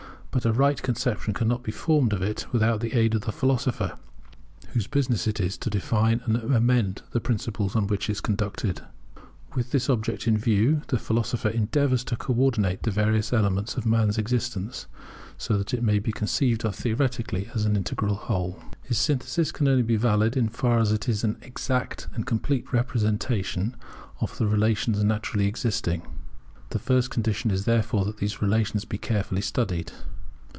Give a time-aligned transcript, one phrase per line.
[0.33, 3.97] But a right conception cannot be formed of it without the aid of the philosopher,
[4.69, 8.79] whose business it is to define and amend the principles on which it is conducted.
[9.55, 13.85] With this object in view the philosopher endeavours to co ordinate the various elements of
[13.85, 14.87] man's existence,
[15.37, 18.57] so that it may be conceived of theoretically as an integral whole.
[18.83, 22.25] His synthesis can only be valid in so far as it is an exact and
[22.25, 23.75] complete representation
[24.21, 26.03] of the relations naturally existing.
[26.69, 29.91] The first condition is therefore that these relations be carefully studied.